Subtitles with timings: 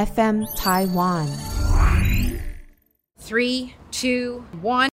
[0.00, 1.28] FM Taiwan。
[3.22, 4.88] Three, two, one。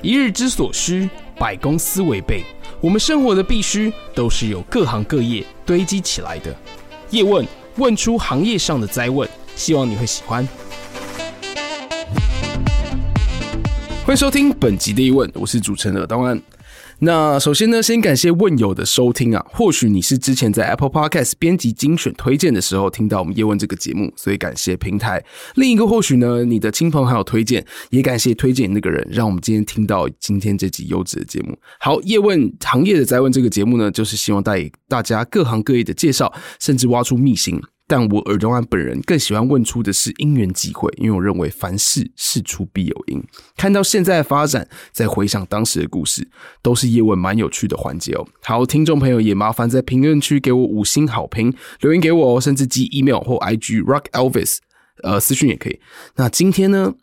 [0.00, 2.44] 一日之所需，百公司为备。
[2.80, 6.54] 我们生活的必须，都是由各行各业堆积起来的。
[7.10, 7.44] 叶问，
[7.76, 10.46] 问出行业上的灾问，希望你会喜欢。
[14.04, 16.40] 欢迎收听本集的疑问，我是主持人耳东安。
[17.04, 19.44] 那首先呢，先感谢问友的收听啊。
[19.50, 25.22] 或许你是之前在 Apple Podcast 编辑精选推荐的时候听到我们叶问这个节目，所以感谢平台。
[25.56, 31.54] 另一个或许呢，你的亲朋好友推荐，也感谢推荐那个人，让我们今天听到今天这集优质的节目。
[31.78, 37.60] 好，叶问行业的灾问这个节目呢，就是希望带大家各行各业的介绍，甚至挖出秘辛。
[37.94, 43.22] 但我耳东安本人更喜欢问出的是因缘际会，因为我认为凡事事出必有因。
[43.56, 46.26] 看到现在的发展，再回想当时的故事，
[46.60, 48.26] 都是叶问蛮有趣的环节哦。
[48.42, 54.56] 好，听众朋友也麻烦在评论区给我五星好评，留言给我哦，甚至寄 email 或 IG Rock Elvis，
[55.04, 55.78] 呃，私讯也可以。
[56.16, 56.94] 那今天呢，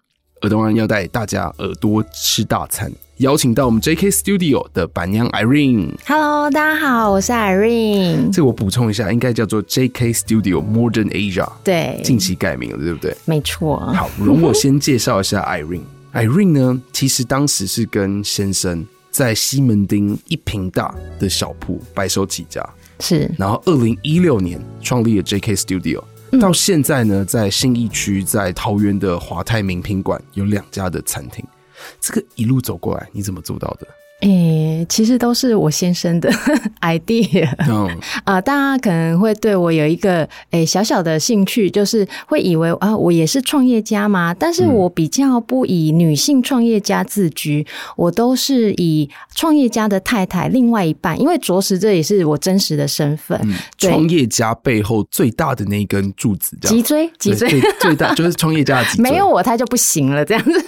[0.41, 2.91] 耳东安要带大家耳朵吃大餐。
[3.17, 5.93] 邀请到我们 JK Studio 的板娘 Irene。
[6.07, 8.31] Hello，大家好，我是 Irene。
[8.31, 11.47] 这个我补充一下，应该叫做 JK Studio Modern Asia。
[11.63, 13.15] 对，近期改名了，对不对？
[13.25, 13.77] 没错。
[13.93, 15.83] 好，容我先介绍一下 Irene。
[16.13, 22.67] Irene 呢，其实当时是跟先生在西门町一平大的小铺白手起家，
[22.99, 23.29] 是。
[23.37, 26.05] 然后二零一六年创立了 JK Studio，嗯，
[26.39, 31.45] 到现在呢，在信义区、在桃园的华泰名品馆有两家的餐厅。
[31.99, 33.87] 这个一路走过来，你怎么做到的？
[34.21, 36.31] 诶、欸，其实都是我先生的
[36.81, 37.49] idea。
[37.67, 37.89] 嗯
[38.23, 44.33] 啊，大家可能会对我有一个诶、欸、小小的兴趣，就是会以为啊，我也是创业家嘛。
[44.33, 53.39] 但是我比较不以女性创业家自居，嗯、我都是以创业家的太太，另外一半，因为着实这也是我真实的身份。
[53.43, 60.63] 嗯、创业家背后最大的那一根柱子，脊椎，脊椎最最大就是创业家的脊椎， 没有我他就不行了，这样子。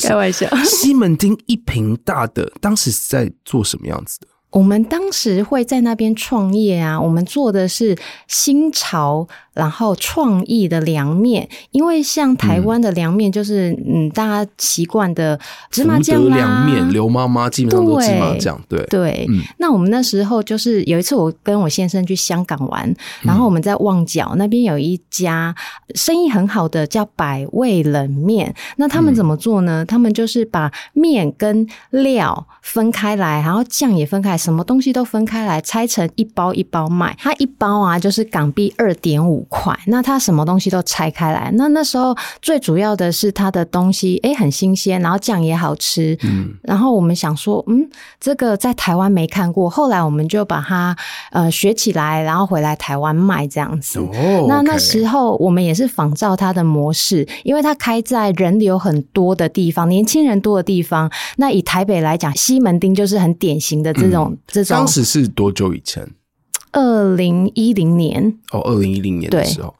[0.00, 2.47] 开玩笑，西门町一平大的。
[2.60, 4.26] 当时是在做什么样子的？
[4.50, 9.28] 我们当时会在那边创业啊，我们做的是新潮。
[9.58, 15.36] 然后创意的凉面，因为像台湾的凉面就是嗯，嗯，大家习惯的
[15.68, 19.26] 芝麻酱啦，凉面刘妈妈基本上都芝麻酱，对对。
[19.28, 25.52] 嗯，那我们那时候就是有一次，我跟我先生去香港玩，然后我们在旺角那边有一家
[25.96, 28.54] 生意很好的叫百味冷面。
[28.76, 29.82] 那他们怎么做呢？
[29.82, 37.16] 嗯，他们就是把面跟料分开来，然后酱也分开来，什么东西都分开来，拆成一包一包卖。
[37.18, 39.44] 它一包啊，就是港币二点五。
[39.50, 41.50] 块，那它什么东西都拆开来。
[41.54, 46.16] 那那时候最主要的是它的东西，哎，很新鲜，然后酱也好吃。
[46.22, 47.88] 嗯，然后我们想说，嗯，
[48.20, 49.70] 这个在台湾没看过。
[49.70, 50.94] 后来我们就把它
[51.32, 53.98] 呃学起来，然后回来台湾卖这样子。
[53.98, 61.10] 哦，那那时候我们也是仿照它的模式，因为它开在人流很多的地方，年轻人多的地方。
[61.36, 64.76] 那以台北来讲，西门町就是很典型的这种、嗯、这种。
[64.76, 66.08] 当时是多久以前？
[66.72, 69.74] 二零一零年哦，二零一零年的时候，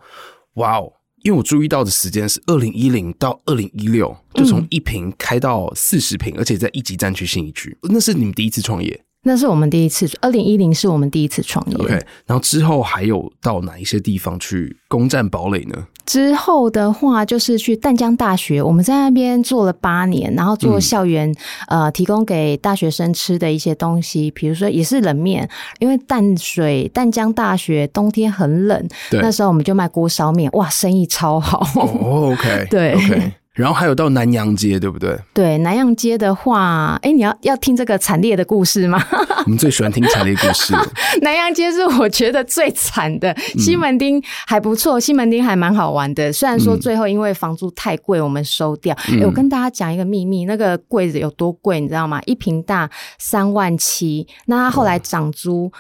[0.55, 0.93] 哇哦！
[1.23, 9.05] 因为我注意到的时间是二零一零到二零一六，就从一瓶开到四十瓶，而且在一级战区信义区，那是你们第一次创业？
[9.25, 11.77] 那是我们第一次，二零一零是我们第一次创业。
[11.77, 11.93] OK，
[12.25, 15.89] 然后之后还有到哪一些地方去攻占堡垒呢？
[16.09, 21.31] 之后的话，就是去淡江大学，我们在那边做了八年，然后做校园、
[21.69, 25.47] 嗯、呃，提供给大学生吃的一些东西，比如说也是冷面，
[25.81, 31.61] 因为淡水淡江大学冬天很冷，那时候我们就卖锅烧面，哇，生意超好。
[31.75, 32.97] 哦，OK， 对。
[32.97, 33.33] Okay.
[33.59, 35.19] 然后还有到南洋街，对不对？
[35.35, 39.05] 对，南洋街的话，哎，你要要听这个惨烈的故事吗？
[39.45, 40.73] 我们最喜欢听惨烈故事。
[41.23, 46.33] 南洋街是我觉得最惨的，西门町还不错，西门町还蛮好玩的。
[46.33, 48.97] 虽然说最后因为房租太贵，我们收掉。
[49.11, 52.23] 嗯，我跟大家讲一个秘密，那个柜子有多贵，你知道吗？
[52.27, 55.73] 一平大三万七，那他后来涨租。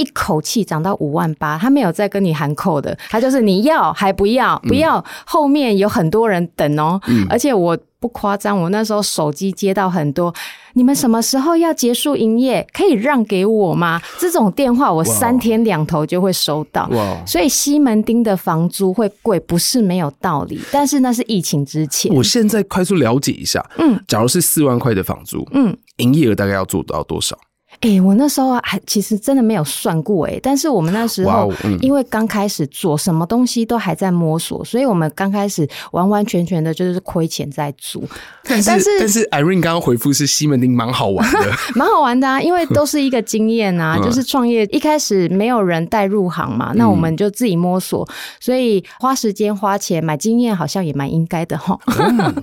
[0.00, 10.34] 一口气涨到五万八，他没有再跟你喊扣的，他就是你要还不要，不要、嗯、后面有很多人等哦、喔嗯，而且我不夸张，我那时候手机接到很多，
[10.72, 12.66] 你们什么时候要结束营业？
[12.72, 14.00] 可以让给我吗？
[14.18, 22.10] 这种电话我三天两头就会收到，哇所以西门町的房租会贵，不是没有道理，但是那是疫情之前。
[22.14, 27.36] 我现在快速了解一下，嗯，假如是四万块的房租，嗯，营业额大概要做到多少？
[27.80, 31.50] 哎、欸，我那时候还其实真的没有算过哎、欸，但是我们那时候
[31.80, 38.02] 因为刚开始做，什么东西都还在摸索，所以我们刚开始完完全全的就是亏钱在做。
[38.44, 48.06] 但是但是 Irene 刚刚回复是西门町蛮好玩的， 蛮好玩的啊，因为都是一个经验啊， 就是创业一开始没有人带入行嘛，那我们就自己摸索，
[48.38, 51.78] 所以花时间花钱买经验好像也蛮应该的哈。
[51.86, 52.34] 嗯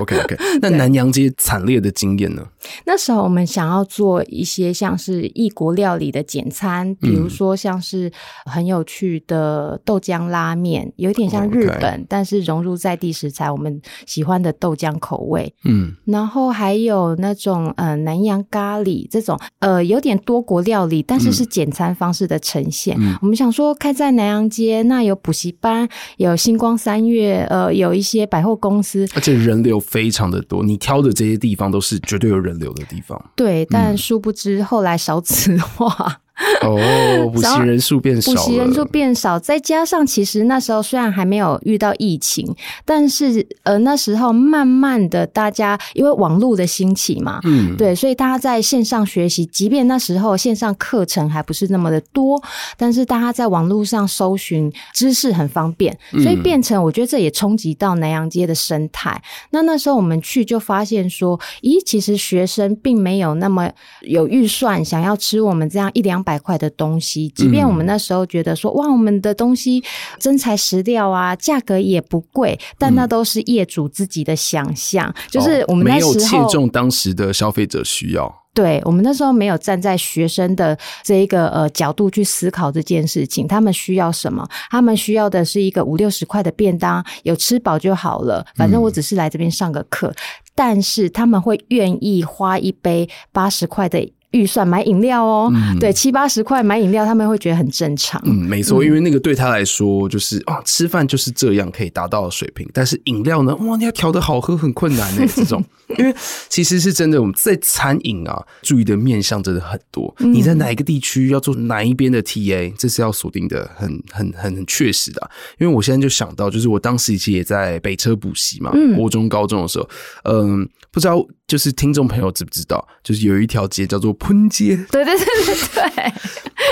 [0.00, 2.42] OK OK，那南阳街惨烈的经验呢？
[2.84, 8.12] 那时候我们想要做一些像是异国料理的简餐，比如说像是
[8.44, 15.54] 很有趣的豆浆拉面，有点像日本，但是融入在地食材，我们喜欢的豆浆口味。
[15.64, 22.94] 嗯，然后还有那种呃南洋咖喱这种呃有点多国料理，但是是简餐方式的呈现。
[23.00, 25.88] 嗯，我们想说开在南洋街，那有补习班，
[26.18, 33.16] 有星光三月，呃，有一些百货公司，而且人流非常的多，你挑的这些地方都是绝对有人流的地方。
[33.36, 36.20] 对，但殊不知后后来少子化。
[36.62, 42.54] 哦， 补习人数变少，补习人数变少，再加上其实那时候虽然还没有遇到疫情，
[42.84, 52.42] 但是呃那时候慢慢的大家因为网络的兴起嘛，嗯，对，所以大家在线上学习，即便那时候线上课程还不是那么的多，
[52.76, 59.22] 但是大家在网络上搜寻知识很方便，所以变成我觉得这也冲击到南洋街的生态。
[59.50, 63.70] 那那时候我们去就发现说，咦，其实学生并没有那么
[64.02, 66.25] 有预算想要吃我们这样一两。
[66.26, 69.80] 百块的东西，即便我们那时候觉得说，哇，我们的东西
[70.18, 78.42] 真材实料啊，价格也不贵，但那都是业主自己的想象，就是我们那时候、哦、没有切中当时的消费者需要。
[78.52, 84.48] 对，我们那时候没有站在学生的这一个呃角度去思考这件事情，他们需要什么？
[84.70, 88.44] 他们需要的是一个五六十块的便当，有吃饱就好了。
[88.56, 90.16] 反正我只是来这边上个课，嗯、
[90.54, 94.10] 但是他们会愿意花一杯八十块的。
[94.36, 98.20] 预算买饮料哦，嗯、对，七八十块买饮料，他们会觉得很正常。
[98.26, 102.68] 嗯，没错，因为那个对他来说就是啊，吃饭就是这样可以达到的水平。
[102.74, 105.26] 但是饮料呢，哇，你要调的好喝很困难呢。
[105.34, 105.64] 这种，
[105.98, 106.14] 因为
[106.48, 110.14] 其实是真的，我们在餐饮啊，注意的面向真的很多。
[110.18, 115.30] 嗯、你在哪一个地区要做哪一边的 TA，这是要锁定的很很很很确实的、啊。
[115.58, 119.88] 因为我现在就想到，就是我当时其实也在北车补习嘛，嗯、国中高中的时候，
[120.24, 121.26] 嗯，不知道。
[121.46, 122.86] 就是听众朋友知不知道？
[123.02, 126.12] 就是有一条街叫做喷街，对对对对对，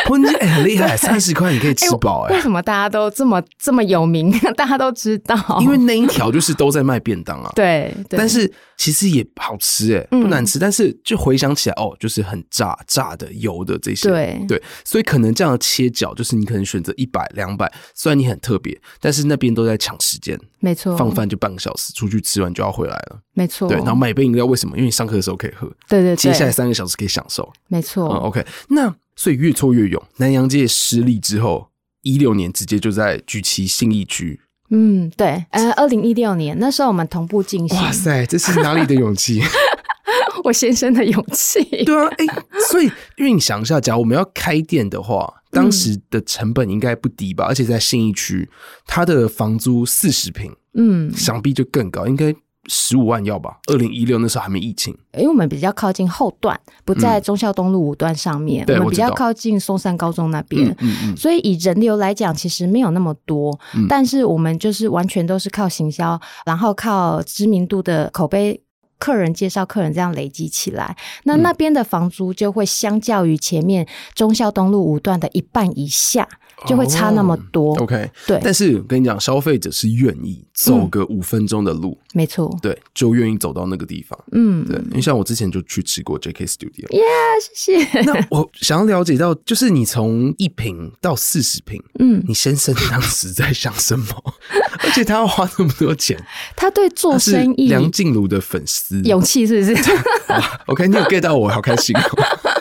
[0.06, 2.34] 喷街很厉害，三十块你可以吃饱哎、欸。
[2.36, 4.32] 为什么大家都这么这么有名？
[4.56, 7.52] 大家都知道，因为那一条就是都在卖便当啊。
[7.54, 10.58] 对，对但是其实也好吃哎、欸，不难吃。
[10.58, 23.68] 嗯、但是就回想起来哦，就是很炸炸的油的这些，对对，所以可能这样的切角，就是你可能选择一百两百，虽然你很特别，但是那边都在抢时间，没错，放饭就半个小时，出去吃完就要回来了，没错。
[23.68, 24.76] 对，然后买杯饮料为什么？
[24.76, 28.08] 因为你上课的时候可以喝，对对对，接下来三个小时可以享受，没错。
[28.08, 30.02] 嗯，OK，那所以越挫越勇。
[30.16, 31.68] 南洋街失利之后，
[32.02, 34.40] 一六年直接就在举旗信义区。
[34.70, 37.76] 嗯，对，呃，二零一六年那时候我们同步进行。
[37.76, 39.42] 哇塞，这是哪里的勇气？
[40.42, 41.62] 我先生的勇气。
[41.84, 47.46] 对啊，哎、欸，所以因为你想一下，假如我们要开店的话，当时的成本应该不低吧？
[47.46, 48.48] 嗯、而且在信义区，
[48.86, 52.34] 它的房租四十平，嗯，想必就更高，应该。
[52.66, 53.58] 十五万要吧？
[53.66, 68.60] 二零一六那时候还没疫情，因为我们比较靠近后段，不在忠孝东路五段上面，嗯、我们比较靠近松山高中那边，嗯嗯嗯、所以以人流来讲，其实没有那么多，嗯、但是我们就是完全都是靠行销，然后靠知名度的口碑。
[68.98, 76.26] 客人介绍客人这样累积起来，那那边的房租就会相较于前面忠孝东路五段的一半以下，
[76.66, 77.74] 就会差那么多。
[77.74, 78.40] Oh, OK，对。
[78.42, 84.18] 但是我跟你讲，消费者是愿意走个五分钟的路，嗯、没错，对，就愿意走到那个地方。
[84.32, 84.76] 嗯，对。
[84.90, 86.90] 因为像我之前就去吃过 JK Studio。
[86.92, 88.00] 耶，yeah, 谢谢。
[88.02, 94.06] 那我想要了解到，就是你从一瓶到四十瓶，嗯，你先生当时在想什么？
[94.84, 96.22] 而且他要花那么多钱，
[96.56, 99.90] 他对做生意，梁静茹的粉丝，勇气是不是？
[100.66, 101.96] OK，你有 get 到我，好开心。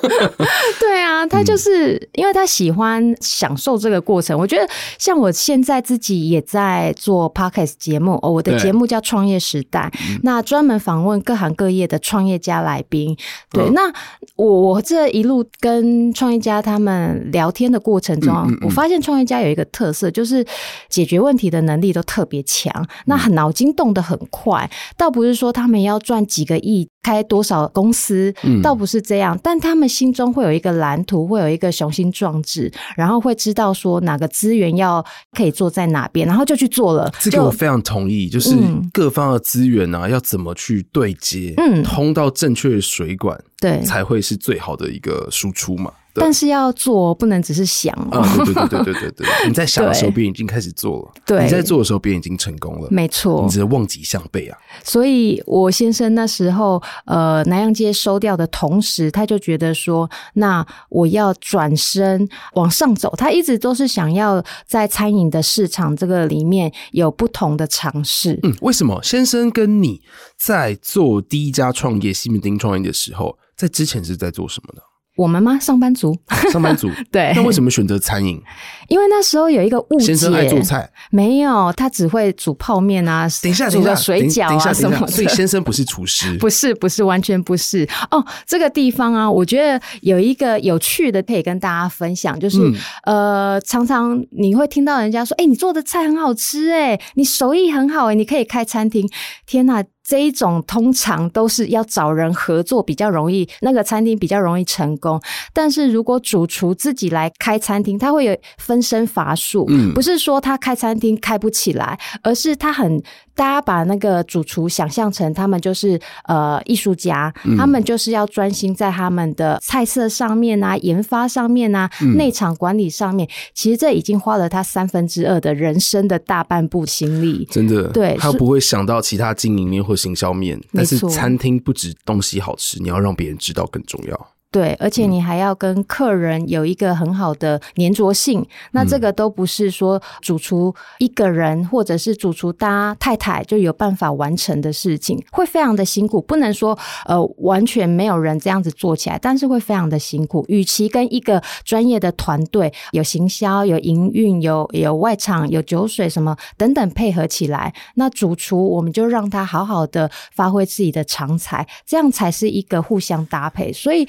[0.80, 4.38] 对啊，他就是因为他喜欢享受这个过程。
[4.38, 4.68] 我觉得
[4.98, 9.92] 像我现在自己也在做 podcast 节目哦，我的节目叫《创业时代》，
[10.24, 13.16] 那专门访问各行各业的创业家来宾。
[13.52, 13.92] 对，那
[14.36, 20.46] 我我这一路跟创业家他们聊天的过程中，我发现创业家有一个特色，就是
[20.90, 24.70] 解决问题的能力都特别强，那很脑筋动得很快。
[24.98, 35.06] 倒不是说他们要赚几个亿开多少公司，嗯，倒不是这样，但他们心中会有一个蓝图，会有一个雄心壮志，然后会知道说哪个资源要
[35.38, 37.12] 可以做在哪边，然后就去做了。
[37.20, 38.58] 这个我非常同意，就，就是
[38.92, 45.92] 各方的资源啊，要怎么去对接，嗯，通到正确的水管，对，才会是最好的一个输出嘛。
[46.16, 47.94] 但是要做，不能只是想。
[48.12, 52.88] 啊、哦，对对对对对对， 你在想的时候，别人已经开始做了；对，你在做的时候，别人已经成功了。
[52.92, 54.58] 没错，你只是望其项背啊。
[54.84, 63.14] 所以，我先生那时候，呃，南洋街收掉的同时，他就觉得说，那我要转身往上走。
[63.18, 68.40] 他一直都是想要在餐饮的市场这个里面有不同的尝试。
[68.44, 70.02] 嗯，为什么先生跟你
[70.38, 74.82] 在做第一家创业西门町创业的时候，在之前是在做什么呢？
[75.16, 75.60] 我们吗？
[75.60, 76.18] 上班族，
[76.52, 76.90] 上班族。
[77.12, 78.42] 对，那为什么选择餐饮？
[78.88, 85.08] 因为那时候有一个误解，先生爱做菜，没有，他只会煮泡面啊，等一下，煮个水饺啊什么的。
[85.08, 87.88] 所以先生不是厨师，不是，不是，完全不是。
[88.12, 99.08] 哦，这个地方啊，我觉得有一个有趣的可以跟大家分享，就是、嗯、呃，常常你会听到人家说，哎、欸，你做的菜很好吃、欸，哎，你手艺很好、欸，哎，你可以开餐厅。
[99.46, 99.84] 天哪！
[100.04, 105.22] 这一种通常都是要找人合作比较容易，那个餐厅比较容易成功。
[105.54, 109.66] 但是如果主厨自己来开餐厅，他会有分身乏术。
[109.70, 113.02] 嗯，不是说他开餐厅开不起来，而是他很。
[113.36, 123.28] 大家把那个主厨想象成他们就是呃艺术家，嗯，他们就是要专心在他们的菜色上面啊、研发上面啊、嗯、内场管理上面。
[123.56, 127.48] 其实这已经花了他三分之二的人生的大半部心力。
[127.50, 130.60] 真的，对，他不会想到其他经营面或行销面。
[130.74, 134.33] 但是餐厅不止东西好吃，你要让别人知道更重要。
[134.54, 146.22] 对，而且你还要跟客人有一个很好的粘着性，嗯，那这个都不是说主厨一个人或者是主厨搭太太就有办法完成的事情，会非常的辛苦。
[146.22, 150.46] 不能说呃完全没有人这样子做起来，但是会非常的辛苦。
[150.48, 163.74] 与其跟一个专业的团队有行销、有营运、有有外场、有酒水什么等等配合起来，那主厨我们就让他好好的发挥自己的长才，这样才是一个互相搭配。
[163.74, 164.08] 所以。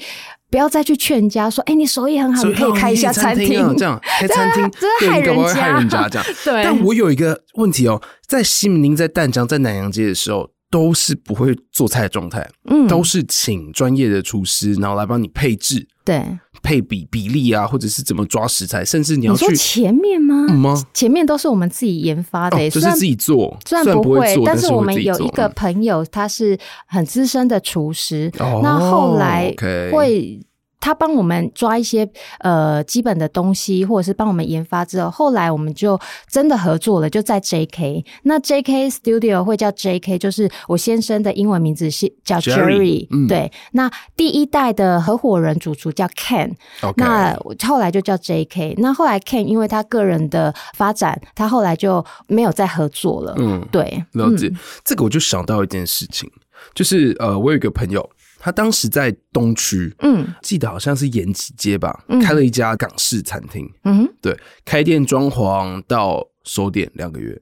[0.49, 6.27] 不要再去劝人家说：“哎、欸，你手艺很好，你可以开一下餐厅。”这样 开餐厅，真的害人家，害人家这样。
[6.45, 16.23] 对，但我有一个问题哦，在西门町、在淡江、在南洋街的时候，都是不会做菜的状态，嗯，都是请专业的厨师，然后来帮你配置，对，
[16.65, 20.47] 配比比例啊，或者是怎么抓食材，甚至你要去前面吗？
[20.49, 20.83] 嗯吗？
[20.91, 23.55] 前面都是我们自己研发的、欸哦，就是自己做。
[23.67, 26.57] 虽然不会，但是我们有一个朋友，他是
[26.87, 29.53] 很资深的厨师，哦、那后来
[29.93, 30.39] 会。
[30.85, 32.07] 他帮我们抓一些
[32.41, 35.99] 呃基本的东西，或者是帮我们研发之后，后来我们就
[36.29, 38.05] 真的合作了，就在 JK。
[38.21, 43.25] 那 JK Studio 会叫 JK，就是我先生的英文名字是叫 Jerry, Jerry、嗯。
[43.27, 46.53] 对，那第一代的合伙人主厨叫 Ken.
[46.97, 47.35] 那
[47.67, 48.75] 后来就叫 JK。
[48.77, 53.33] 那后来 Ken 因为他个人的发展，他后来就没有再合作了。
[53.39, 54.57] 嗯，对，了解、嗯。
[54.83, 56.29] 这个我就想到一件事情，
[56.75, 58.07] 就是呃，我有一个朋友。
[58.45, 67.41] 他当时在东区，嗯，记得好像是延吉街吧，嗯，开了一家港式餐厅，嗯，对，开店装潢到收店两个月，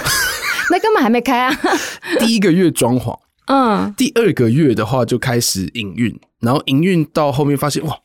[0.70, 1.58] 那根本还没开啊。
[2.20, 7.98] 第一个月装潢，嗯，第二个月的话就开始营运，然后营运到后面发现哇，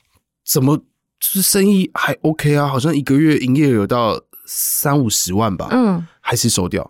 [0.45, 0.85] 怎么就
[1.19, 2.65] 是生意还 OK 啊？
[2.65, 6.89] 好像一个月营业额有到三五十万吧，嗯，还是收掉。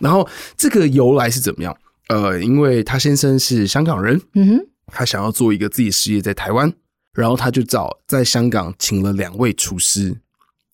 [0.00, 1.74] 然后这个由来是怎么样？
[2.10, 4.66] 呃，因为他先生是香港人，嗯哼。
[4.88, 6.72] 他想要做一个自己事业在台湾，
[7.12, 10.16] 然后他就找在香港请了两位厨师，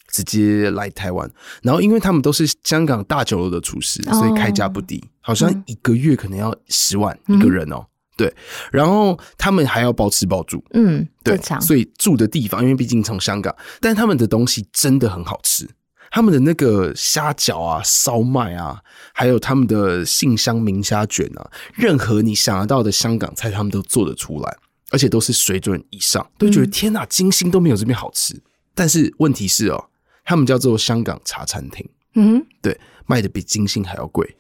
[0.09, 1.31] 直接来台湾。
[1.63, 7.87] 然后因为他们都是香港大酒楼的厨师，所以开价不低，好像一个月可能要十万一个人哦。
[8.17, 8.33] 对，
[8.71, 15.69] 然后他们还要包吃包住，嗯，对，所以住的地方，因为毕竟从香港，但他们的东西真的很好吃。
[16.11, 18.81] 他们的那个虾饺啊、烧麦啊，
[19.13, 24.57] 还有他们的信香明虾卷啊，任何你想得到的香港菜，他们都做得出来，
[24.91, 28.41] 而且都是水准以上，都觉得天哪，金星都没有这边好吃。
[28.75, 29.85] 但是问题是哦，
[30.25, 34.37] 他们叫做香港茶餐厅，嗯，对，卖的比金星还要贵，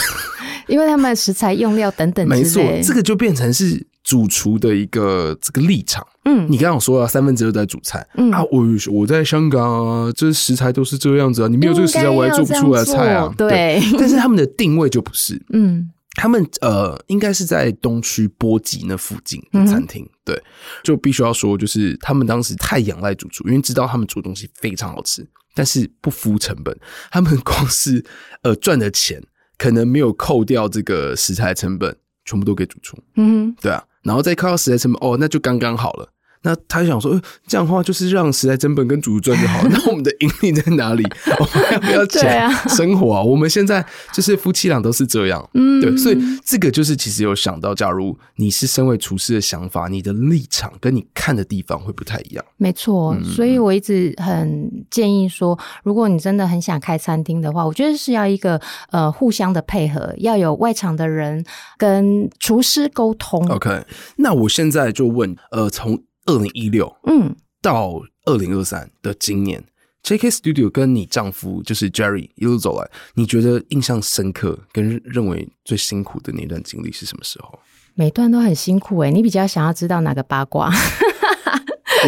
[0.68, 3.86] 因为他们的食材用料等等，没错，这个就变成是。
[4.02, 8.30] 主厨的一个这个立场，嗯，你刚刚说了三分之二在煮菜，嗯。
[8.32, 13.98] 啊，我我在香港啊，这食材都是这个样子啊，你没有这个食材，我还做不出来菜啊，对，对。
[13.98, 20.42] 但是他们的定位就不是， 嗯，他们呃，应该是在东区波吉那附近的餐厅，嗯，对，
[20.82, 26.76] 就必须要说，就是他们当时太仰赖主厨，因为知道他们煮东西非常好吃，但是不敷成本，
[27.10, 28.02] 他们光是
[28.42, 29.22] 呃赚的钱
[29.58, 31.94] 可能没有扣掉这个食材成本。
[32.26, 32.96] 全部都给主厨。
[33.16, 36.08] 嗯，对啊，然后再靠食材成本，哦，那就刚刚好了。
[36.42, 39.68] 那他就想说，这样的话就是让食材真本跟主厨赚就好了。
[39.72, 41.04] 那我们的盈利在哪里？
[41.38, 43.22] 我们要不要讲生活啊？
[43.22, 52.44] 我们现在就是夫妻俩都是这样，嗯，对，所以这个就是其实有想到，假如你是身为厨师的想法，你的立场跟你看的地方会不太一样。
[52.56, 61.44] 没错，所以我一直很建议说，如果你真的很想开餐厅的话，我觉得是要一个呃互相的配合，要有外场的人
[61.76, 63.46] 跟厨师沟通。
[63.48, 63.84] OK，
[64.16, 69.62] 那我现在就问，呃，从二零一六，嗯，到二零二三的今年
[70.04, 77.58] ，JK Studio 跟你丈夫就是 Jerry 一路走来，你觉得印象深刻跟认为最辛苦的那段经历是什么时候？
[77.94, 80.70] 每段都很辛苦诶，你比较想要知道哪个八卦？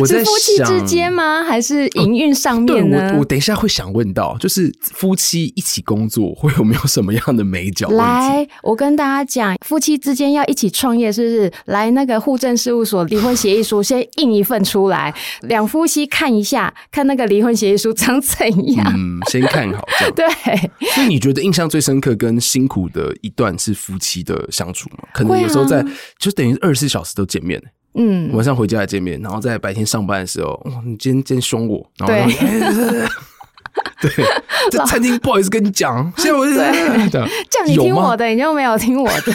[0.00, 1.42] 我在是夫妻之间吗？
[1.44, 3.10] 还是营运上面呢？
[3.10, 7.88] 哦、我我等一下会想问到，就是夫妻一起工作会有没有什么样的美角？
[7.90, 11.52] 来，我跟大家讲，夫妻之间要一起创业，是不是？
[11.66, 18.92] 来，那个户政事务所离婚协议书先印一份出来，两夫妻看一下，看那个离婚协议书长怎样？
[18.96, 20.14] 嗯，先看好这样。
[20.16, 20.70] 对。
[20.94, 25.08] 所以你觉得印象最深刻跟辛苦的一段是夫妻的相处吗？
[25.12, 25.86] 可能有时候在，啊、
[26.18, 27.62] 就等于二十四小时都见面。
[27.94, 33.06] 嗯，晚上回家来见面，然后在白天上班的时候，哇，你今天今天凶我，然后对，
[34.00, 34.10] 对，
[34.70, 37.08] 这餐厅不好意思跟你讲， 现在我是对，
[37.48, 39.32] 叫你听我的，你就没有听我的，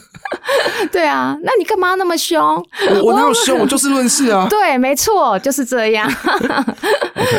[0.90, 2.40] 对啊，那你干嘛那么凶？
[2.40, 3.58] 我我哪有凶？
[3.58, 6.10] 我就事论事啊，对，没错，就是这样。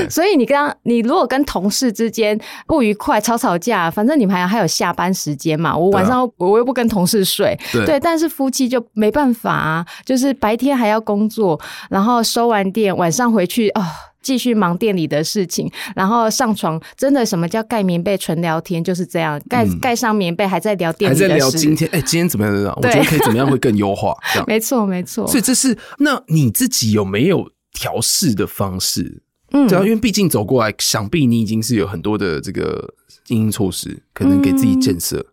[0.10, 5.76] 所以你刚你如果跟同事之间不愉快，吵吵架，反正你们还还有下班时间嘛。
[5.76, 11.60] 我晚上我又不跟同事睡，对，对，但是夫妻就没办法啊，就是白天还要工作，
[11.90, 13.82] 然后收完店晚上回去哦，
[14.22, 22.54] 继续忙店里的事情，然后上床，真的什么叫盖棉被纯聊天，就是这样，盖盖、嗯、上棉被还在聊店里的事，还在聊今天，哎、欸，今天怎么样？
[22.54, 24.16] 怎么样我觉得可以怎么样会更优化？
[24.48, 25.28] 没错没错。
[25.28, 29.24] 所以这是那你自己有没有调试的方式？
[29.52, 32.94] 嗯，对啊，因为毕竟走过来，想必你已经是有很多的这个
[33.26, 35.26] 经营措施，可能给自己建设。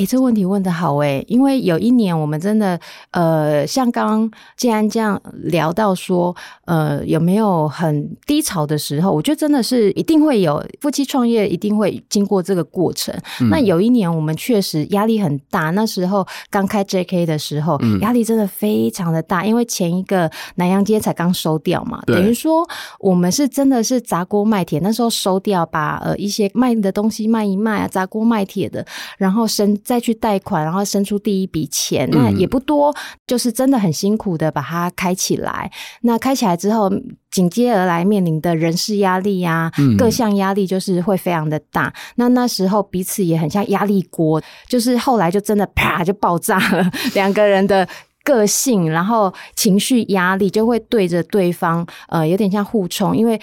[0.00, 2.80] 哎、欸，这问题问的好哎，因为有一年我们真的
[3.10, 9.12] 呃，像刚刚既然这样聊到说，呃，有没有很低潮的时候？
[9.12, 13.14] 我觉得真的是一定会有，夫妻创业一定会经过这个过程。
[13.42, 22.66] 嗯、那有一年我们确实压力很大，那时候刚开 JK 的时候，压力真的非常的大，嗯、因为前一个南洋街才刚收掉嘛，等于说
[23.00, 28.82] 我们是真的是砸锅卖铁，那时候收掉，把呃一些卖的东西卖一卖啊，砸锅卖铁的，
[29.18, 29.76] 然后生。
[29.90, 32.94] 再去贷款，然后生出第一笔钱，那也不多，
[33.26, 35.68] 就是真的很辛苦的把它开起来。
[36.02, 36.88] 那开起来之后，
[37.28, 41.92] 紧接而来面临的人事压力呀、啊，各项压力就是会非常的大。
[42.14, 47.88] 那那时候彼此也很像压力锅，就是后来就真的啪就爆炸了， 两个人的
[48.22, 53.40] 个性，然后情绪压力就会对着对方，呃，有点像互冲，因为。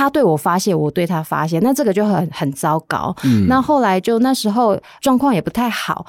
[0.00, 3.14] 他对我发泄，我对他发泄，那这个就很很糟糕。
[3.22, 6.06] 嗯，那后来就那时候状况也不太好，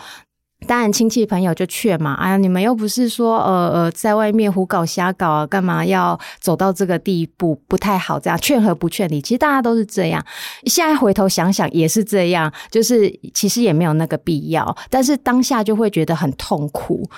[0.65, 7.62] 当然亲戚朋友就劝嘛，哎呀，你们又不是说呃呃在外面胡搞瞎搞啊，干嘛要走到这个地步？
[7.67, 10.25] 不太好，这样劝和不劝离，其实大家都是这样。
[10.65, 17.10] 现在回头想想也是这样，就是其实也没有那个必要，但是当下就会觉得很痛苦。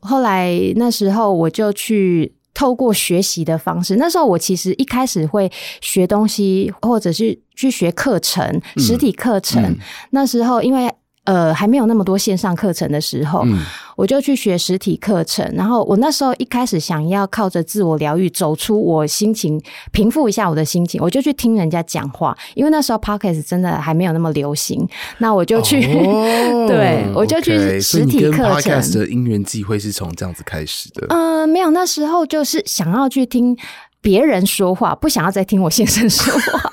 [0.00, 2.34] 后来那时候我就去。
[2.58, 5.48] 透过学习的方式，那时候我其实一开始会
[5.80, 9.62] 学东西，或者是去学课程，实体课程。
[9.62, 9.78] 嗯嗯、
[10.10, 10.92] 那时候因为
[11.28, 13.42] 呃还没有那么多线上课程的时候。
[13.44, 13.60] 嗯
[13.98, 19.60] 我就去学实体课程，然后我那时候一开始想要靠着自我疗愈走出我心情，
[19.90, 24.88] 平复一下我的心情，我就去听人家讲话，因为那时候 Podcast 真的还没有那么流行，
[25.18, 28.80] 那我就去，哦、 对，我就去实体课程。
[28.80, 31.04] Okay, 的因缘际会是从这样子开始的？
[31.08, 33.56] 嗯、呃，没有，那时候就是想要去听
[34.00, 36.70] 别人说话，不想要再听我先生说话。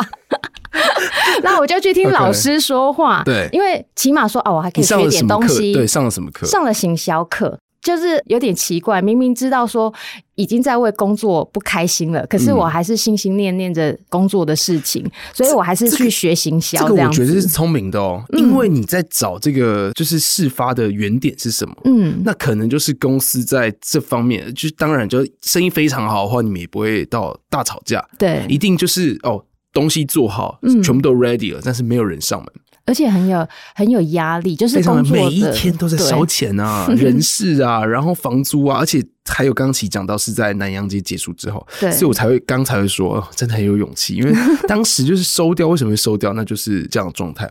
[1.44, 5.74] 那我就去听老师说话，对因为起码说哦，我还可以学点东西。
[5.74, 6.46] 对，上了什么课？
[6.46, 9.02] 上了行销课，就是有点奇怪。
[9.02, 9.94] 明明知道说
[10.36, 16.80] 已经在为工作不开心了，可是我还是心心念念着工作的事情，嗯、所以我还是去学行销。
[16.88, 21.76] 这个我觉得是聪明的哦，嗯、因为你在找这个就是事发的原点是什么？
[21.86, 28.04] 嗯，那可能就是公司在这方面，就当然就生意非常好的话，你们也不会到大吵架。
[28.18, 29.44] 对，一定就是哦。
[29.76, 32.48] 东西做好，全部都 ready 了，嗯、但是没有人上门，
[32.86, 44.34] 而且很有很有压力，就是工作每一天都在烧钱啊， 人事啊，然后房租啊，而且还有刚才讲到是在南洋街结束之后，对，所以我才会刚才会说，哦，真的很有勇气，因为
[44.66, 46.32] 当时就是收掉，为什么会收掉？
[46.32, 47.50] 那就是这样的状态。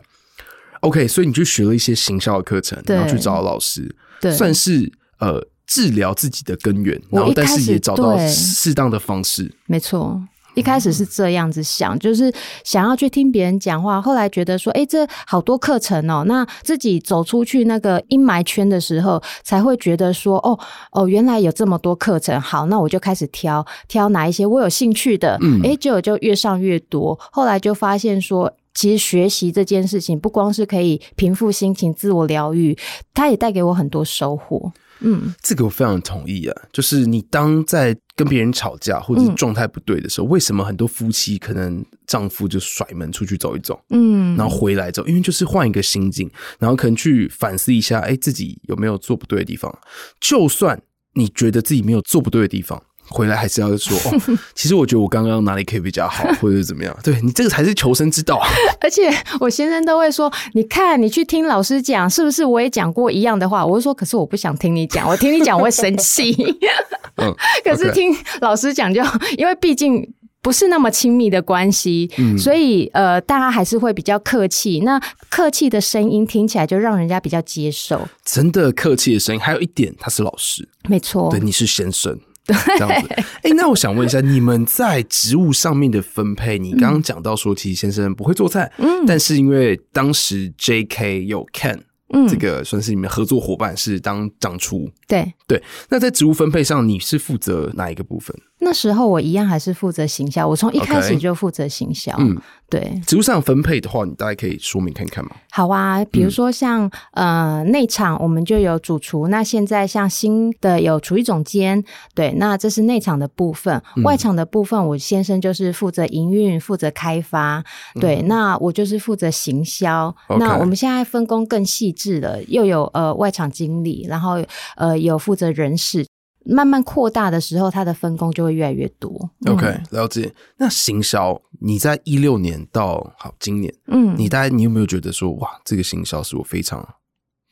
[0.81, 10.21] OK，所以你去学了一些行销的课程，然后去找老师，对，算是呃治疗自己的根源，然后但是也找到适当的方式，没错。
[10.55, 14.01] 一开始是这样子想，就是想要去听别人讲话。
[14.01, 20.57] 后来觉得说，哎，这好多课程哦，那自己走出去那个阴霾圈的时候，才会觉得说，哦
[20.91, 22.39] 哦，原来有这么多课程。
[22.41, 25.37] 好，那我就开始挑挑哪一些我有兴趣的。
[25.41, 27.19] 嗯，哎，结果就越上越多。
[27.31, 32.77] 后来就发现说，其实学习这件事情，不光是可以平复心情、自我疗愈，
[33.13, 34.71] 它也带给我很多收获。
[34.99, 36.61] 嗯，这个我非常同意啊。
[36.71, 46.29] 就是你当在跟别人吵架或者是状态不对的时候，嗯，为什么很多夫妻可能丈夫就甩门出去走一走，嗯，然后回来之后，因为就是换一个心境，
[46.59, 49.73] 然后可能去反思一下，哎，自己有没有做不对的地方。
[50.19, 50.81] 就算
[51.13, 52.81] 你觉得自己没有做不对的地方。
[53.07, 56.95] 回来还是要说哦， 其实我觉得我刚刚哪里可以比较好， 或者是怎么样？
[57.03, 58.47] 对，你这个才是求生之道啊！
[58.81, 66.33] 而且我先生都会说：“你看，你去听老师讲，是不是我也讲过一样的话？”我就说：“可是我不想听你讲，我听你讲我会生气。
[67.17, 69.01] ”嗯，可是听老师讲就，
[69.37, 70.05] 因为毕竟
[70.41, 74.81] 不是那么亲密的关系，嗯，所以呃，大家还是会比较客气。
[74.81, 78.05] 那客气的声音听起来就让人家比较接受。
[78.25, 82.19] 真的客气的声音，还有一点，他是老师，没错，对，你是先生。
[82.45, 83.07] 对，这样子。
[83.13, 91.25] 哎、欸，那我想问一下，你们在职务上面的分配，你刚刚讲到说，其实先生不会做菜，嗯，但是因为当时 J.K.
[91.25, 91.79] 有 Ken，
[92.13, 95.61] 嗯，这个算是你们合作伙伴，是当掌厨，对对。
[95.89, 98.35] 那在职务分配上，你是负责哪一个部分？
[98.59, 102.15] 那时候我一样还是负责行销，我从一开始就负责行销。
[102.17, 102.37] 嗯，
[102.69, 102.99] 对。
[103.05, 105.31] 职务上分配的话，你大概可以说明看看吗？
[105.51, 109.27] 好啊，比如说像、嗯、呃内场，我们就有主厨。
[109.27, 111.83] 那现在像新的有厨艺总监，
[112.15, 113.81] 对，那这是内场的部分。
[113.97, 117.63] 嗯、外场的部分，我先生就是负责营运、负责开发。
[117.99, 120.15] 对，嗯、那我就是负责行销。
[120.39, 124.41] 那我们现在分工更细致了，又有呃外场经理，然后
[124.77, 126.05] 呃有负责人事。
[126.45, 129.29] 慢慢扩大的时候，它的分工就会越来越多。
[129.47, 130.31] OK，了解。
[130.57, 136.87] 那行销，你在一六年到好今年，嗯，你大概你有没有觉得说，哇，这个行销是我非常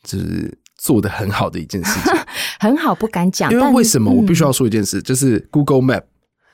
[0.04, 2.14] 就是做的很好的一件事情？
[2.60, 3.52] 很好，不敢讲。
[3.52, 4.12] 因为为什么？
[4.12, 6.04] 我必须要说一件事，嗯、就是 Google Map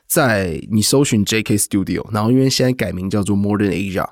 [0.07, 4.07] 在你搜寻 JK Studio，然后因为现在改名叫做 Modern Asia，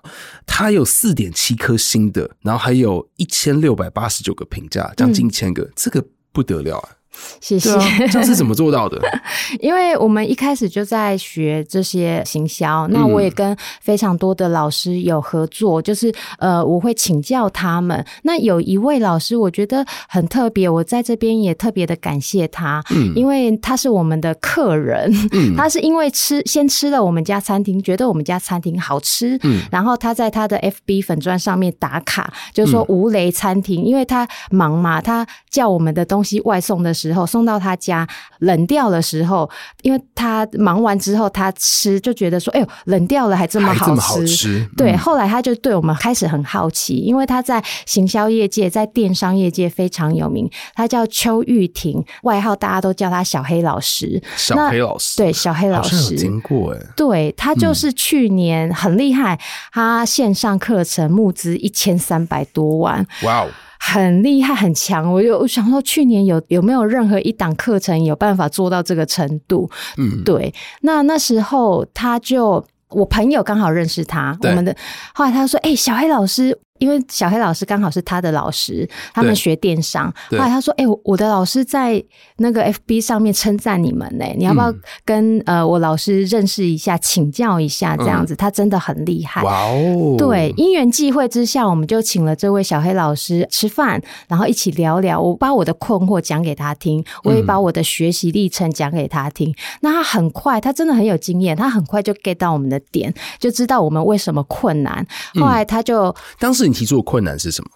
[0.46, 6.90] 它有四点七颗星的，然后还有一千六百八十九个评价，将近一千个，嗯、这个不得了啊！
[7.40, 7.72] 谢谢。
[7.72, 9.00] 啊、这是怎么做到的？
[9.60, 18.04] 因为我们一开始就在学这些行销，那我也跟非常多的老师有合作，就是呃，我会请教他们。
[18.24, 37.07] 那有一位老师，我觉得很特别，我在这边也特别的感谢他，嗯，因为他是我们的客人，嗯，他是因为吃先吃了我们家餐厅，觉得我们家餐厅好吃，嗯，然后他在他的 FB 粉砖上面打卡，就是说吴雷餐厅，因为他忙嘛，他叫我们的东西外送的时候。
[37.08, 38.08] 时候送到他家
[38.40, 39.50] 冷掉的时候，
[39.82, 44.02] 因为他忙完之后他吃就觉得说：“哎呦，冷掉了还这么好吃。
[44.02, 50.50] 好吃”对，后来他就对我们开始很好奇，因为他在行销业界、在电商业界非常有名。
[50.76, 54.22] 他叫邱玉婷，外号大家都叫他小黑老师。
[54.36, 59.40] 小黑老师，对，小黑老师经过哎，对，他就是去年很厉害，
[59.72, 63.50] 他线上课程募资一千三百多万，哇哦！
[63.94, 65.12] 很厉害，很强。
[65.12, 69.70] 我就想说，去年有有没有任何一档课程有办法做到这个程度？
[69.98, 70.54] 嗯，对。
[70.82, 74.76] 那那时候他就，我朋友刚好认识他，我们的
[75.14, 80.14] 后来他说：“哎、欸，小黑老师。”因为小黑老师刚好是他的老师，他们学电商。
[80.32, 82.04] 后来他说：“哎、欸，我的老师在
[82.38, 88.34] 那个 FB 上面称赞你们呢，你要不要跟、嗯、呃我老师认识一下，请教一下这样子？
[88.34, 90.16] 嗯、他真的很厉害。”哇哦！
[90.18, 95.20] 对，因缘际会之下，我们就请了这位小黑老师吃饭，然后一起聊聊。
[95.20, 99.50] 我把我的困惑讲给他听，我也把我的学习历程讲给他听。
[99.50, 105.04] 嗯、那他很快，他真的很有经验，他很快就 get 到我们的点，就知道我们为什么困难。
[105.36, 106.67] 后来他就、嗯、当时。
[106.68, 107.70] 你提出的困难是什么？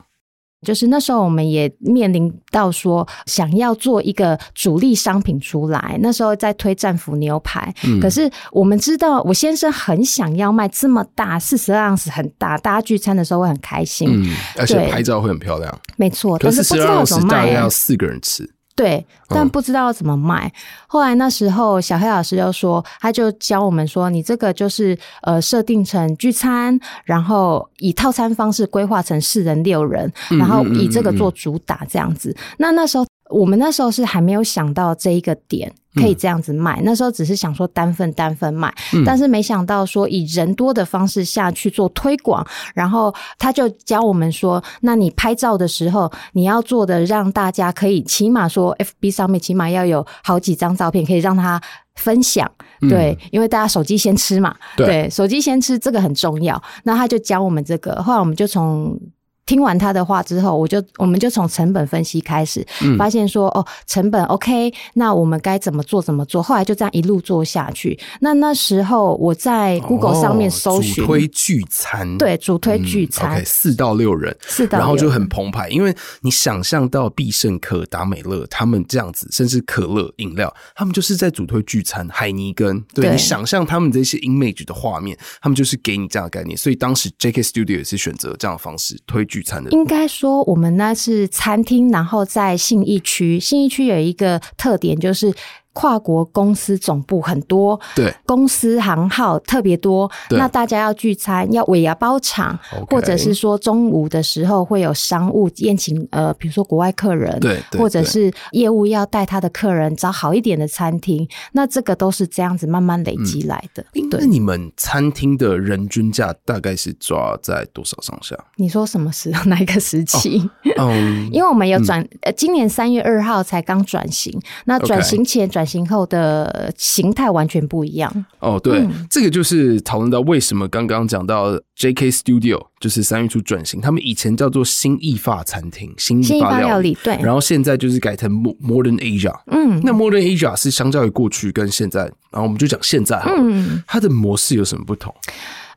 [0.63, 5.97] 就是那时候我们也面临到说，想要做一个主力商品出来。
[6.01, 15.81] 那时候在推战斧牛排，嗯、可是我们知道，我先生很想要卖这么大，四十二盎司很大，大家聚餐的时候会很开心，嗯，而且拍照会很漂亮。
[15.95, 18.47] 没错，可是不知道怎么卖，大概要四个人吃。
[18.75, 20.47] 对，但不知道要怎么卖。
[20.47, 20.51] 嗯、
[20.87, 32.35] 后来那时候，小黑老师就说，他就教我们说，你这个就是呃，设定成聚餐，然后以套餐方式规划成四人六人，然后以这个做主打这样子。
[32.57, 33.05] 那那时候。
[33.31, 35.73] 我们那时候是还没有想到这一个点。
[35.95, 51.61] 可以这样子卖，嗯、那时候只是想说单份单份卖，嗯、但是没想到说以人多的方式下去做推广，然后他就教我们说，那你拍照的时候，你要做的让大家可以起码说，FB 上面起码要有好几张照片可以让他
[51.95, 52.49] 分享，
[52.89, 58.97] 对，嗯、因为大家手机先吃嘛，对，对，手机先吃这个很重要，那他就教我们这个，后来我们就从。
[59.45, 62.65] 听完他的话之后，我就我们就从成本分析开始，
[62.97, 66.41] 发现说、嗯、哦，成本 OK，那我们该怎么做怎么做？
[66.41, 67.99] 后来就这样一路做下去。
[68.21, 86.55] 那那时候我在 Google 上面搜寻、哦、主推聚餐，对，主推聚餐，四到六人，四到六，然后就很澎湃，因为你想象到必胜客、达美乐他们这样子，甚至可乐饮料，他们就是在主推聚餐，海尼根，对，对你想象他们这些 image 的画面，他们就是给你这样的概念。
[86.55, 89.43] 所以当时 JK Studio 也是选择这样的方式推聚。
[89.71, 93.39] 应该说，我们那是餐厅，然后在信义区。
[93.39, 95.33] 信义区有一个特点，就是。
[95.73, 100.11] 跨国公司总部很多，对，公司行号特别多。
[100.27, 111.25] 对那大家要聚餐，要尾牙包场或者是说中午的时候会有商务宴请，呃，比如说国外客人，对，对或者是业务要带他的客人找好一点的餐厅。
[111.53, 113.81] 那这个都是这样子慢慢累积来的。
[113.93, 118.35] 嗯、对，那你们餐厅的人均价大概是抓在多少上下？
[118.57, 119.43] 你说什么时候？
[119.49, 120.39] 哪一个时期？
[120.77, 124.37] 哦、嗯，因为我们有转，呃、嗯，今年三月二号才刚转型。
[124.65, 125.60] 那转型前转。
[125.61, 128.11] 转型后的形态完全不一样。
[128.39, 145.13] 哦，对，嗯、这个就是讨论到为什么刚刚讲到 JK Studio 就是三月初转型，他们以前叫做新意发餐厅、新意发料理，对，然后现在就是改成 Modern Asia，嗯，那 Modern Asia 是相较于过去跟现在，然后我们就讲现在好了，嗯，它的模式有什么不同？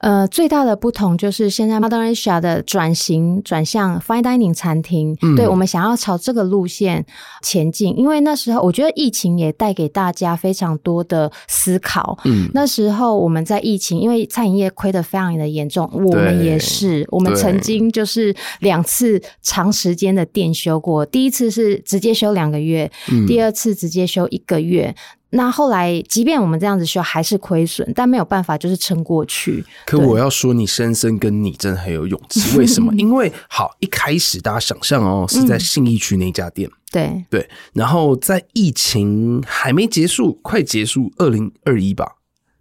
[0.05, 7.07] 呃，最大的不同就是现在 Modern Asia 的转型转向 Fine Dining 餐厅，嗯、对，我们想要朝这个路线
[7.41, 7.99] 前进。
[7.99, 12.19] 因为那时候我觉得疫情也带给大家非常多的思考。
[12.27, 24.95] 嗯，那时候我们在疫情，因为餐饮业亏得非常的严重，我们也是，我们曾经就是两次长时间的店休过，第一次是直接休两个月，嗯、第二次直接休一个月。
[25.37, 29.65] 那后来，即便我们这样子修还是亏损，但没有办法，就是撑过去。
[29.85, 32.41] 可我要说，你先生跟你真的很有勇气。
[32.57, 32.95] 为什么？
[32.95, 37.49] 因为好一开始大家想象哦，是在信义区那家店，嗯、对对。
[37.73, 42.13] 然后在疫情还没结束，快结束，二零二一吧，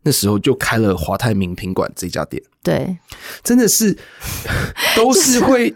[0.01, 2.41] 那时候就开了华泰名品馆这家店。
[2.63, 2.97] 对，
[3.43, 3.95] 真的是
[4.97, 5.75] 都是会，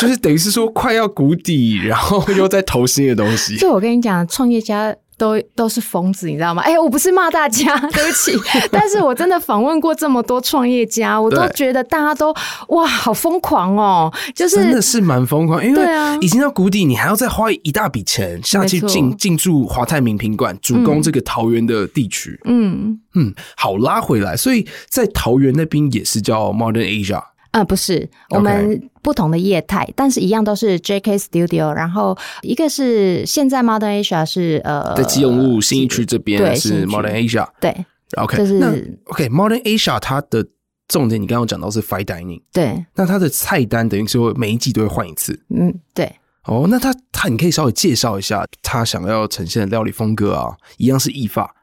[0.00, 3.56] 就是等于是说快要谷底，然后又在投新的东西。
[3.60, 4.96] 就我跟你讲，创业家。
[5.20, 6.62] 都都是疯子，你知道吗？
[6.62, 8.32] 哎、欸，我不是骂大家， 对不起。
[8.72, 12.34] 但是我真的访问过这么多创业家，我都觉得大家都
[12.68, 14.10] 哇，好疯狂哦！
[14.34, 15.84] 就是真的是蛮疯狂，因为
[16.22, 22.40] 已经到谷底，你还要再花一大笔钱下去进进驻华泰名品馆，主攻这个桃园的地区。
[22.46, 27.22] 嗯嗯，好，拉回来，所以在桃园那边也是叫 Modern Asia。
[27.52, 31.72] 呃，不是，我们不同的业态.但是一样都是 JK Studio。
[31.72, 37.48] 然后一个是现在 Modern Asia 是呃，在基隆路新一区这边是 Modern Asia。
[37.60, 37.74] 对
[38.16, 38.68] ，OK，就是那
[39.06, 40.46] OK Modern Asia 它的
[40.86, 42.42] 重点，你刚刚讲到是 Fine Dining。
[42.52, 45.40] 对，那它的菜单等于说每一季都会换一次。
[45.48, 46.12] 嗯，对。
[46.44, 51.54] 哦，那它它你可以稍微介绍一下它想要呈现的料理风格啊，一样是意法。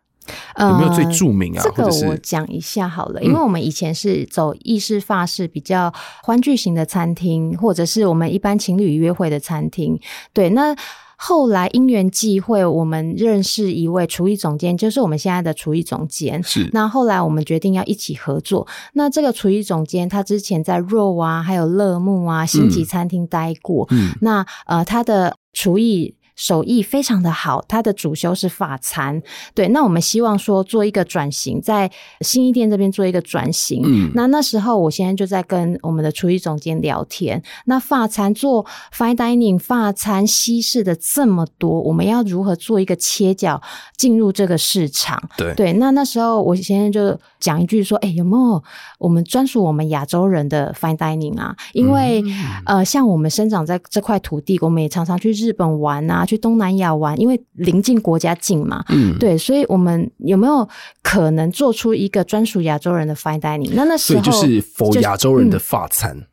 [0.59, 1.63] 有没有最著名啊？
[1.63, 9.99] 呃、这个我讲一下好了，因为我们以前是走意式、法式比较欢聚型的餐厅，或者是我们一般情侣约会的餐厅。
[10.33, 10.75] 对，那
[11.15, 16.43] 后来因缘际会，我们认识一位厨艺总监，就是我们现在的厨艺总监。
[16.43, 16.69] 是。
[16.73, 18.67] 那后来我们决定要一起合作。
[18.93, 23.87] 那这个厨艺总监他之前在肉啊，还有乐木啊、星级餐厅待过。
[23.89, 24.11] 嗯。
[24.21, 26.16] 那呃，他的厨艺。
[26.37, 29.21] 手艺非常的好，他的主修是法餐，
[29.55, 29.67] 对。
[29.69, 33.81] 那我们希望说做一个转型，在新一店这边做一个转型。
[33.83, 37.41] 嗯，那那时候我现在就在跟我们的厨艺总监聊天。
[37.65, 38.63] 那法餐做
[38.95, 43.59] fine dining，法餐西式的这么多，我们要如何做一个切角
[43.97, 45.19] 进入这个市场？
[45.35, 45.73] 对对。
[45.73, 48.63] 那那时候我现在就讲一句说，哎、欸，有没有
[48.99, 51.55] 我们专属我们亚洲人的 fine dining 啊？
[51.73, 56.26] 因为、嗯、呃，像我们生长在这块土地，我们也常常去日本玩啊。
[56.27, 60.67] 去东南亚玩，因为邻近国家近嘛，嗯，对，所以我们有没有
[61.01, 63.71] 可能做出一个专属亚洲人的 fine dining？
[63.73, 66.27] 那那时候就是 for 亚洲人的法餐。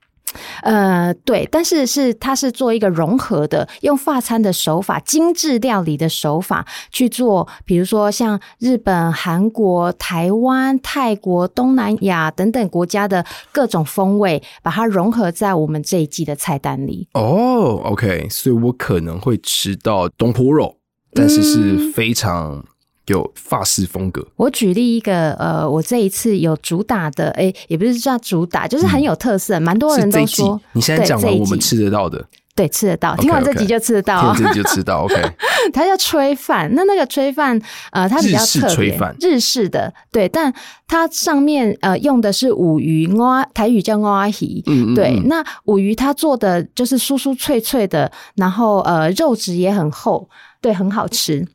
[0.63, 17.09] 呃，对，但是是它是做一个融合的，用法餐的手法、精致料理的手法去做，比如说像日本、韩国、台湾、泰国、东南亚等等国家的各种风味，把它融合在我们这一季的菜单里。
[17.15, 20.77] 哦，OK，所以我可能会吃到东坡肉，
[21.13, 22.65] 但是是非常。
[23.07, 24.27] 有法式风格。
[24.37, 30.61] 我举例一个，呃，我这一次有主打的，哎、欸，也不是叫主打，就是很有特色，蛮、嗯、多人都说。
[30.73, 33.15] 你现在讲完我们吃得到的，对，吃得到。
[33.17, 35.05] 听完这集就吃得到，听完这集就吃到。
[35.05, 35.15] OK，
[35.73, 36.71] 它叫炊饭。
[36.75, 40.53] 那那个炊饭，呃，它比较特别，日式炊饭，日式的，对，但
[40.87, 44.63] 它上面呃用的是五鱼，我台语叫我鱼。
[44.67, 44.95] 嗯嗯。
[44.95, 50.29] 对，那五鱼它做的就是酥酥脆脆的，然后呃肉质也很厚，
[50.61, 51.47] 对，很好吃。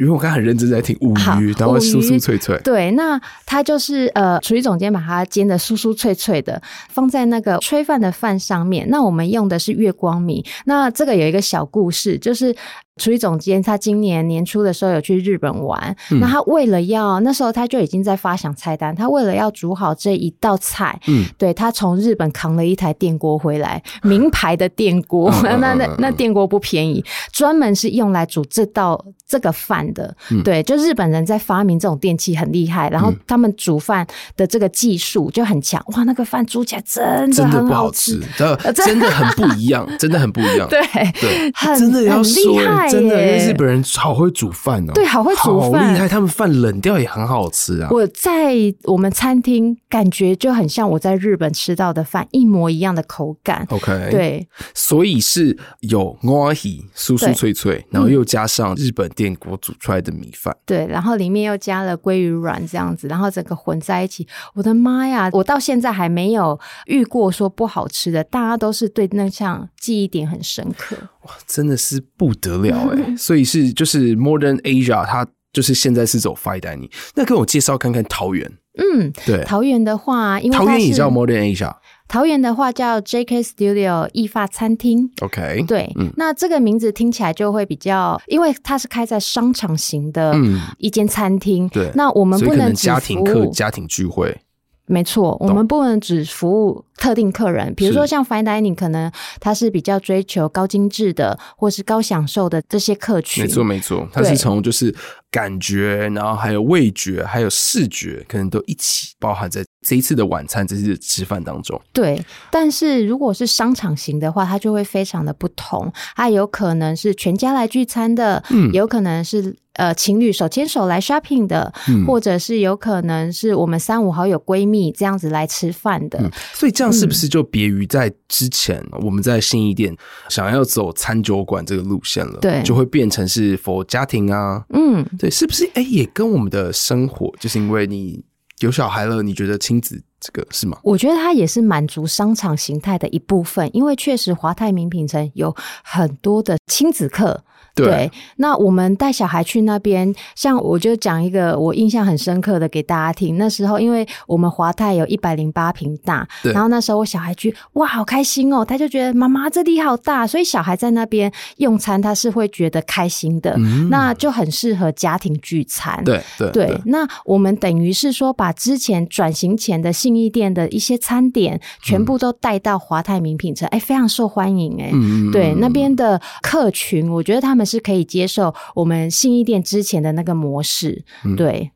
[0.00, 2.58] 因为我刚才很认真在听五鱼，然后酥酥脆脆。
[2.64, 8.88] 对，那它就是呃，厨艺总监把它煎的酥酥脆脆的，放在那个炊饭的饭上面。
[8.90, 10.44] 那我们用的是月光米。
[10.66, 12.54] 那这个有一个小故事，就是。
[12.96, 40.80] 厨艺总监他今年年初的时候有去日本玩，嗯、那他为了要那时候他就已经在发想菜单，他为了要煮好这一道菜，嗯，对，他从日本扛了一台电锅回来， 名牌的电锅， 那那那那电锅不便宜，专门是用来煮这道这个饭的，嗯、对，就日本人在发明这种电器很厉害，然后他们煮饭的这个技术就很强，哇，那个饭煮起来真的很好吃，真的，真的很不一样，真的很不一样， 对
[41.20, 42.83] 对，很真的要很厉害。
[42.88, 46.08] 真的，因为日本人好会煮饭哦，对，好会煮饭，好厉害。
[46.08, 47.88] 他们饭冷掉也很好吃啊。
[47.90, 53.66] 我在我们餐厅感觉就很像我在日本吃到的饭一模一样的口感。
[53.70, 64.26] OK，对，所以是有糯米酥酥脆脆，然后又加上日本电锅煮出来的米饭，对，然后里面又加了鲑鱼卵这样子，然后整个混在一起。
[64.54, 70.96] 我的妈呀，我到现在还没有遇过说不好吃的，大家都是对那项记忆点很深刻。
[71.24, 73.16] 哇，真的是不得了哎、 欸！
[73.16, 76.90] 所以是就是 Modern Asia，它就是现在是走 Fine Dining。
[77.14, 78.50] 那跟我介绍看看桃园。
[78.76, 81.74] 嗯，对，桃园的话，因为桃园也叫 Modern Asia。
[82.08, 85.10] 桃园的话叫 JK Studio 意发餐厅。
[85.22, 90.34] OK，对，嗯，那这个名字听起来就会比较，因为它是开在商场型的
[90.78, 91.68] 一间餐厅。
[91.68, 94.36] 对，那我们不能只家庭客、家庭聚会。
[94.86, 103.44] 没错，我们不能只服务特定客人，比如说像 Fine Dining，可能它是比较追求高精致的，或是高享受的这些客群。
[103.44, 104.94] 没错，没错，它是从就是
[105.30, 111.80] 感觉，然后还有味觉，还有视觉，可能都一起包含在这一次的晚餐、这次的吃饭当中。
[111.92, 119.56] 对，但是如果是商场型的话，它就会非常的不同，它有可能是全家来聚餐的，嗯，有可能是。
[119.74, 126.18] 呃，情侣手牵手来 shopping 的，嗯，或者是有可能是我们三五好友闺蜜这样子来吃饭的。
[126.22, 129.96] 嗯，所以这样是不是就别于在之前我们在信义店
[130.28, 132.38] 想要走餐酒馆这个路线了？
[132.40, 134.64] 对，就会变成是 for 家庭啊。
[134.68, 135.68] 嗯，对，是不是？
[135.74, 138.22] 哎，也跟我们的生活，就是因为你
[138.60, 140.78] 有小孩了，你觉得亲子这个是吗？
[140.84, 147.42] 我觉得它也是满足商场形态的一部分，因为确实华泰名品城有很多的亲子客。
[147.74, 153.36] 对，对，那我们带小孩去那边，像我就讲一个我印象很深刻的给大家听。
[153.36, 158.64] 那时候，因为我们华泰有一百零八平大，然后那时候我小孩去，哇，好开心哦！
[158.64, 163.54] 他就觉得妈妈这里好大，所以小孩在那边用餐，他是会觉得开心的。
[163.56, 166.00] 嗯、那就很适合家庭聚餐。
[166.04, 174.90] 对对对，那我们等于是说，把之前转型前的信义店的一些餐点，全部都带到华泰名品城，哎、嗯，非常受欢迎哎。
[174.92, 177.63] 嗯对，那边的客群，我觉得他们。
[177.64, 181.70] 是可以接受我们信义店之前的那个模式，嗯、对。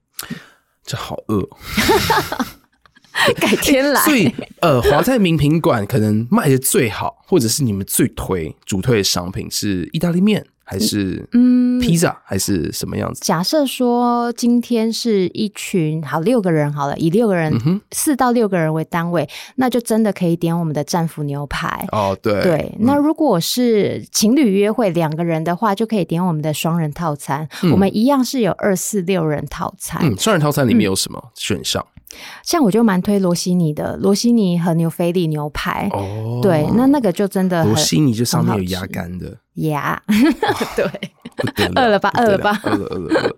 [0.84, 1.46] 这好饿，
[3.38, 4.00] 改天来。
[4.02, 10.46] 所以，呃，华泰名品馆可能卖的最好，或者是你们最推主推的商品是意大利面。
[10.70, 13.22] 还是嗯，披萨还是什么样子？
[13.24, 17.50] 假设说今天是一群好六个人好了，以六个人
[17.92, 19.26] 四、嗯、到六个人为单位，
[19.56, 22.14] 那就真的可以点我们的战斧牛排哦。
[22.20, 27.48] 对对，那如果是情侣约会两个人的话，就可以点我们的双人套餐。
[27.62, 30.02] 嗯、我们一样是有二四六人套餐。
[30.04, 31.82] 嗯，双人套餐里面有什么选项？
[31.94, 31.94] 嗯
[32.42, 40.02] 像我就蛮推罗西尼的罗西尼和牛菲力牛排哦，对，那那个就真的罗西尼就上面有鸭肝的鸭，
[40.76, 40.84] 对，
[41.74, 43.36] 饿了吧，饿了吧，饿了饿了饿了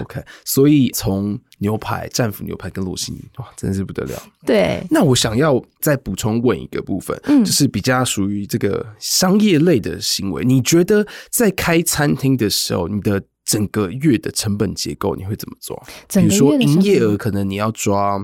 [0.00, 4.22] ，OK，所以从牛排战斧牛排跟罗西尼哇，真的是不得了。
[4.46, 15.82] 对，那我想要再补充问一个部分，嗯，就是比较属于这个商业类的行为，你觉得在开餐厅的时候，你的整个月的成本结构你会怎么做？
[16.08, 18.18] 比如说营业额可能你要抓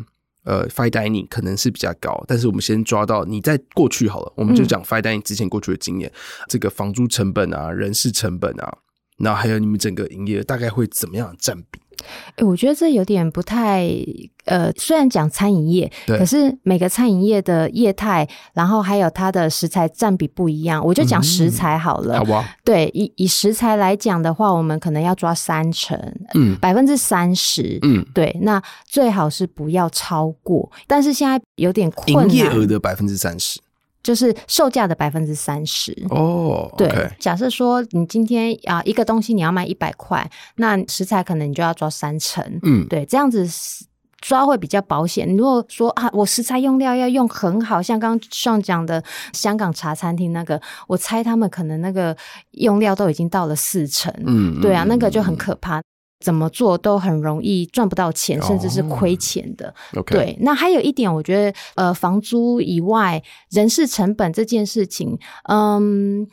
[0.44, 8.78] 呃，fine dining 可能是比较高，但是我们先抓到你在过去好了，我们就讲 fine dining 之前过去的经验，嗯、这个房租成本啊，人事成本啊，
[9.18, 11.80] 然后还有你们整个营业大概会怎么样占比？
[12.36, 13.88] 欸，我觉得这有点不太
[14.46, 20.84] 呃，虽然讲餐饮业，可是每个餐饮业的业态，然后还有它的食材占比不一样。
[20.84, 22.56] 我就讲食材好了，嗯、好吧？
[22.64, 25.98] 对，以以食材来讲的话，我们可能要抓三成，
[26.34, 30.70] 嗯，百分之三十，嗯，对，那最好是不要超过。
[30.86, 33.60] 但是现在有点困难，营业额的百分之三十。
[34.04, 36.72] 就是售价的百分之三十哦。
[36.76, 42.44] 对，假设说你今天啊一个东西你要卖一百块，那食材可能你就要抓三成。
[42.62, 43.48] 嗯，对，这样子
[44.20, 45.36] 抓会比较保险。
[45.36, 49.02] 如果说啊，我食材用料要用很好，像刚刚上讲的
[49.32, 52.16] 香港茶餐厅那个，我猜他们可能那个
[52.52, 54.12] 用料都已经到了四成。
[54.26, 55.82] 嗯，对啊，那个就很可怕。
[56.24, 59.74] 怎么做都很容易赚不到钱，甚至是亏钱的。
[59.94, 60.04] Oh.
[60.06, 65.18] 对，那还有一点，我觉得呃，房租以外，人事成本这件事情，
[65.48, 66.26] 嗯，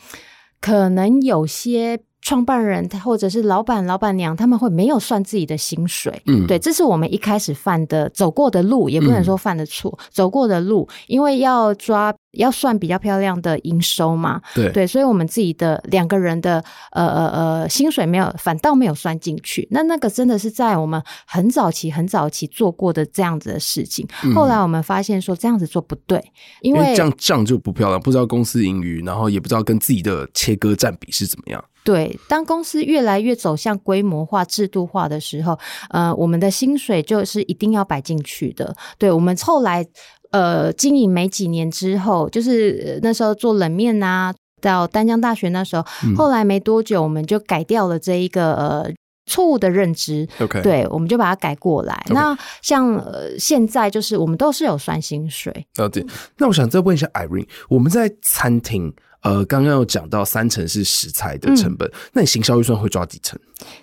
[0.62, 2.00] 可能有些。
[2.24, 6.22] 创办人他或者是老板、老板娘，他们会没有算自己的薪水。
[6.28, 14.42] 嗯，对，这是我们一开始犯的走过的路，也不能说犯的错，嗯、走过的路，因为要抓要算比较漂亮的营收嘛。
[14.54, 19.68] 对对，所以我们自己的两个人的呃呃呃薪水没有，反倒没有算进去。
[19.72, 24.08] 那那个真的是在我们很早期、很早期做过的这样子的事情。
[24.24, 26.24] 嗯、后来我们发现说这样子做不对，
[26.62, 31.64] 因为，因为这样账就不漂亮，不知道公司盈余，然后也不知道跟自己的切割占比是怎么样。
[31.84, 35.58] 对，当公司越来越走向规模化、制度化的时候，
[35.90, 38.76] 呃，我们的薪水就是一定要摆进去的。
[39.00, 39.84] 对，我们后来
[40.32, 48.92] 呃经营没几年之后，就是那时候做冷面啊，到丹江大学那时候，嗯、后来没多久，我们就改掉了这一个呃
[49.26, 50.28] 错误的认知。
[50.40, 52.04] OK，对，我们就把它改过来。
[52.10, 55.66] 那像呃现在就是我们都是有算薪水。
[55.76, 56.06] 了解。
[56.38, 58.94] 那我想再问一下 Irene，我们在餐厅。
[59.22, 63.40] 呃，刚刚有讲到三成是食材的成本，嗯、那你行销预算会抓几成？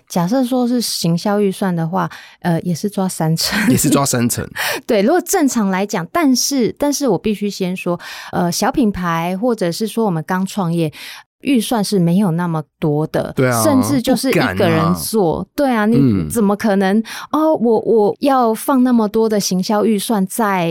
[0.07, 2.09] 假设说是行销预算的话，
[2.41, 4.45] 呃，也是抓三成，也是抓三成。
[4.85, 7.99] 对，如果正常来讲，但是，但是我必须先说，
[8.31, 10.91] 呃，小品牌或者是说我们刚创业。
[11.41, 16.97] 预算是没有那么多的，对啊，甚至就是一个人做，啊对啊，你怎么可能？
[16.97, 20.69] 嗯、哦，我我要放那么多的行销预算在？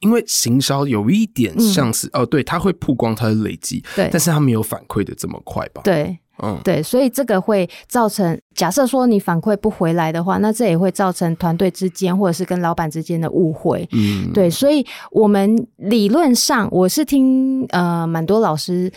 [0.00, 5.80] 因为行销有一点像是、嗯、哦，对，它会曝光，它的累积，对，但是它没有反馈的这么快吧？
[5.84, 18.92] 对，嗯，对，所以这个会造成，假设说你反馈不回来的话，那这也会造成团队之间或者是跟老板之间的误会，嗯，对，所以我们理论上，我是听呃蛮多老师。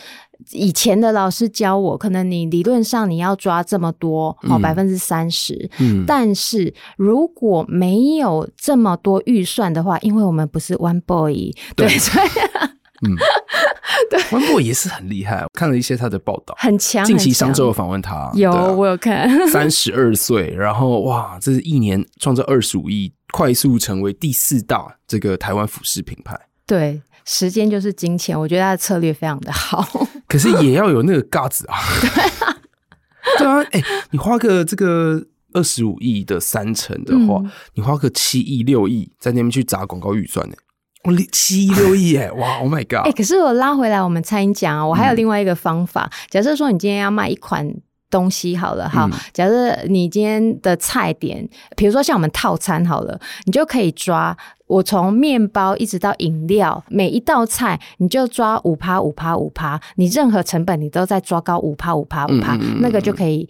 [0.51, 5.69] 以前的老师教我，可能你理论上你要抓这么多哦，百分之三十。
[5.79, 12.27] 嗯，但是如果没有这么多预算的话，因为我们不是 One Boy，对，所以，
[13.07, 13.15] 嗯，
[14.09, 15.41] 对，One Boy 也是很厉害。
[15.41, 17.03] 我看了一些他的报道，很强。
[17.05, 19.29] 近期上周有访问他，有我有看。
[19.49, 26.39] 三十二岁，然后哇，这是一年创造二十五亿，快速成为第四大这个台湾服饰品牌。
[26.65, 27.01] 对。
[27.29, 29.85] 时间就是金钱，我觉得他的策略非常的好。
[30.27, 31.77] 可是也要有那个 guts 啊。
[32.01, 32.09] 对
[32.45, 32.57] 啊，
[33.37, 40.55] 对啊，哎，你花个这个二十五亿的三成的话，嗯、你花个七亿六亿在那边去砸广告预算呢？
[41.03, 43.07] 我七亿六亿哎， 哇，Oh my god！
[43.07, 46.03] 哎，可是我拉回来我们餐饮讲啊，我还有另外一个方法。
[46.03, 47.65] 嗯、假设说你今天要卖一款
[48.09, 51.47] 东西好了，好，假设你今天的菜点，
[51.77, 54.37] 比如说像我们套餐好了，你就可以抓。
[54.67, 63.47] 我从面包一直到饮料，每一道菜你就抓五趴五趴五趴，你任何成本你都在抓高五趴五趴五趴，那个就可以。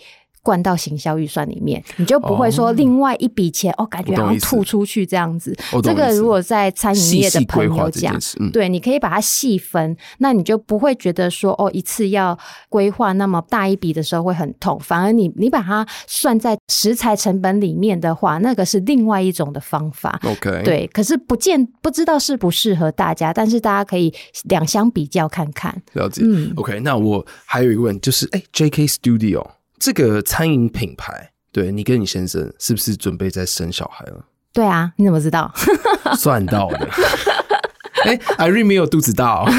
[0.48, 5.54] 灌到行销预算里面，你就不会说另外一笔钱哦，哦，感觉好像吐出去这样子。
[5.84, 12.40] 这个如果在餐饮业的朋友讲，嗯、对，你可以把它细分，那你就不会觉得说哦，一次要
[12.70, 14.80] 规划那么大一笔的时候会很痛。
[14.80, 20.18] 反而你你把它算在食材成本里面的话，那个是另外一种的方法。
[20.24, 24.14] OK，对，可是不见不知道适不适合大家，但是大家可以
[24.46, 25.76] 两相比较看看。
[25.92, 26.22] 了解。
[26.24, 29.46] 嗯，OK，那我还有一个问，就是哎，JK Studio。
[29.80, 34.26] 这个餐饮品牌，对你跟你先生是不是准备在生小孩了？
[34.54, 35.54] 对啊，你怎么知道？
[36.18, 36.90] 算到的。
[38.06, 39.52] 哎，Irene 没有肚子大哦。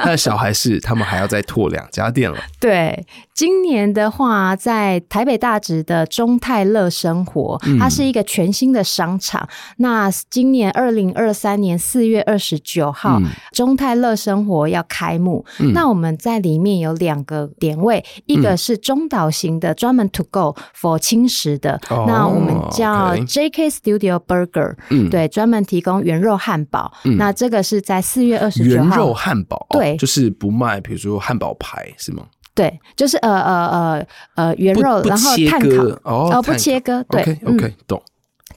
[0.06, 2.38] 那小孩是他们还要再拓两家店了。
[2.58, 9.40] 对，今年的话，在台北大直的中泰乐生活，它是一个全新的商场。
[9.42, 9.48] 嗯、
[9.78, 13.20] 那今年二零二三年四月二十九号，
[13.52, 26.92] 中泰乐生活要开幕，嗯、那我们在里面有两个点位，一个是中岛型的，专门 to go for 轻食的，嗯、那我们叫 JK Studio Burger，嗯，对，专门提供原肉汉堡。
[27.04, 32.26] 嗯、那这个是在四月二十九号，原肉汉堡，对，就是不卖，比如说汉堡排是吗？
[32.54, 38.02] 对，就是呃呃呃呃原肉，然后炭烤哦，不切割，对，OK OK，懂。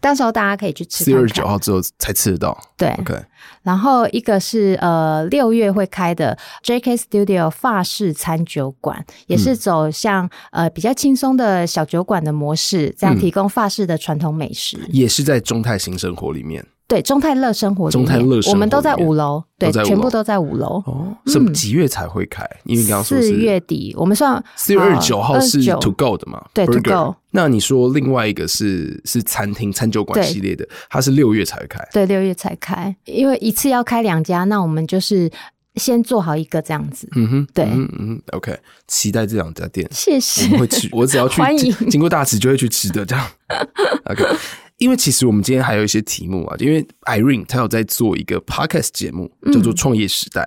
[0.02, 1.06] 到时候大家可以去吃。
[1.06, 2.58] 四月二十九号之后才吃得到。
[2.76, 3.16] 对，OK。
[3.62, 14.78] 然后一个是呃六月会开的 JK Studio 法式餐酒馆，也是走向呃比较轻松的小酒馆的模式，这样提供法式的传统美食。
[14.90, 16.66] 也是在中泰新生活里面。
[16.86, 20.84] 对，中泰乐生活，中泰乐生活，我们都在五楼，对，全部都在五楼。
[20.86, 22.48] 哦，什么几月才会开？
[22.66, 26.44] 因为刚刚说四月底，我们算四月二十九号是 To Go 的嘛？
[26.54, 27.16] 对，To Go。
[27.32, 31.80] 那你说另外一个是是餐厅餐酒馆系列的，它是六月才开。
[31.92, 35.32] 对，六月才开，因为一次要开两家，那我们就是
[35.76, 37.08] 先做好一个这样子。
[37.16, 38.56] 嗯哼，对，嗯嗯，OK，
[38.88, 39.88] 期待这两家店。
[39.92, 40.46] 谢谢。
[40.46, 41.42] 我们会吃，我只要去
[41.90, 43.26] 经过大池就会去吃的，这样。
[44.12, 44.24] OK。
[44.78, 50.42] 因为其实我们今天还有一些题目啊，因为 Irene 她有在做一个 podcast 节目，叫做《创业时代》，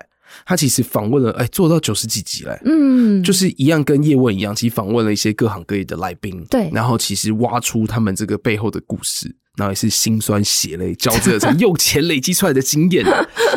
[0.45, 9.35] 她、嗯、其实访问了哎，做到九十几集嘞，嗯，就是一样跟叶问一样，其实访问了一些各行各业的来宾，对，然后其实挖出他们这个背后的故事。
[9.57, 13.05] 然后也是心酸血泪交织成 用钱累积出来的经验。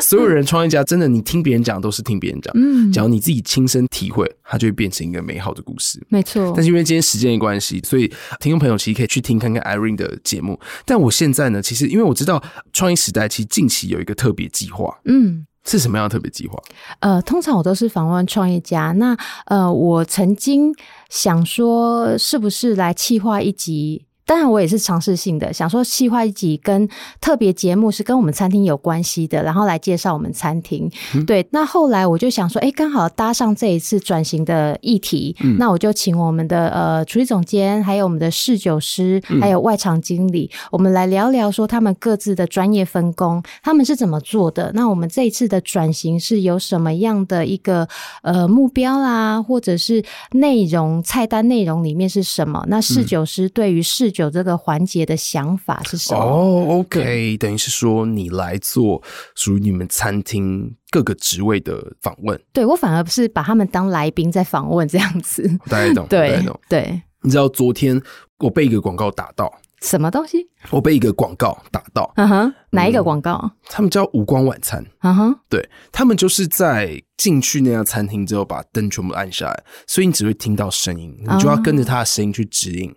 [0.02, 2.52] 所有人创业家真的，你听别人讲都是听别人讲。
[2.56, 6.02] 嗯，假如你自己亲身体会，它就会变成一个美好的故事。
[6.08, 6.54] 没错。
[6.56, 8.08] 但是因为今天时间的关系，所以
[8.40, 10.60] 听众朋友其实可以去听看看 Irene 的节目。
[10.86, 12.42] 但我现在呢，其实因为我知道
[12.72, 14.98] 创业时代其实近期有一个特别计划。
[15.06, 16.58] 嗯，是什么样的特别计划？
[17.02, 18.94] 呃，通常我都是访问创业家。
[18.94, 20.74] 那呃，我曾经
[21.10, 24.06] 想说，是不是来企划一集？
[24.30, 26.88] 当然，我也是尝试性的想说，细化一集跟
[27.20, 30.88] 特别节目是跟我们餐厅有关系的，然后来介绍我们餐厅。
[31.16, 44.72] 嗯、对，那后来我就想说，哎，刚好搭上这一次转型的议题，嗯、那我就请我们的呃厨艺总监，还有我们的侍酒师，还有外场经理，嗯、我们来聊聊说他们各自的专业分工，他们是怎么做的。
[44.76, 47.88] 那我们这一次的转型是有什么样的一个
[48.22, 50.04] 呃目标啦，或者是
[50.34, 52.64] 内容菜单内容里面是什么？
[52.68, 56.20] 那侍酒师对于侍有这个环节的想法是什么？
[56.20, 59.02] 哦，OK，等于是说你来做
[59.36, 62.40] 属于你们餐厅各个职位的访问。
[62.54, 65.50] 对，我反而不是把他们当来宾在访问这样子。
[65.70, 66.08] 大家懂？
[66.10, 66.44] 对。
[66.68, 68.02] 对，你知道昨天
[68.40, 69.52] 我被一个广告打到，
[69.82, 70.48] 什么东西？
[70.70, 72.12] 我被一个广告打到。
[72.16, 73.40] 嗯哼，哪一个广告？
[73.44, 74.86] 嗯，他们叫无光晚餐。
[75.02, 82.94] 嗯哼，对，他们就是在进去那家餐厅之后，把灯全部按下来，所以你只会听到声音，你就要跟着他的声音去指引。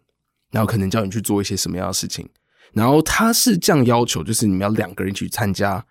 [0.52, 2.28] 然后可能叫你去做一些什么样的事情，
[2.74, 5.84] 然后他是这样要求，就是你们要两个人去参加，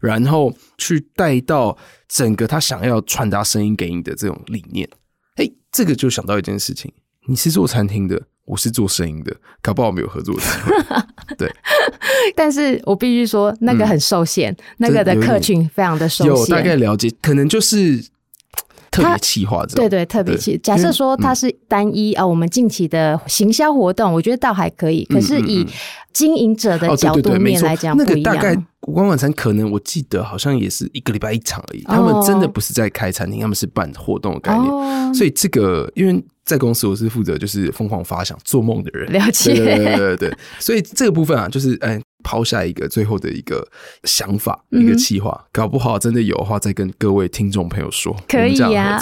[0.00, 4.88] 然后去带到整个他想要传达声音给你的这种理念。
[5.36, 6.92] 哎，这个就想到一件事情，
[7.28, 10.76] 你是做餐厅的，我是做声音的，搞不好没有合作的机会。
[11.38, 11.54] 对，
[12.34, 16.34] 但是我必须说，那个很受限，嗯、那个的客群非常的受限。
[16.34, 18.04] 有大概了解，可能就是。
[19.02, 20.58] 特别企划，对对，特别企。
[20.58, 25.04] 假设说它是单一啊，我们近期的行销活动，我觉得倒还可以。
[25.04, 25.66] 可是以
[26.12, 28.56] 经营者的角度面来讲，那个大概
[28.88, 31.82] 无光晚餐可能我记得好像也是一个礼拜一场而已。
[31.82, 35.14] 他们真的不是在开餐厅，他们是办活动的概念。
[35.14, 40.38] 所以这个因为在公司我是负责就是疯狂发想做梦的人，了解，对对对对。
[40.58, 42.00] 所以这个部分啊，就是嗯。
[42.24, 43.66] 抛下一个最后的一个
[44.02, 49.00] 想法，嗯、一个计划，搞不好真的有的话，再跟各位听众朋友说，可以呀、啊。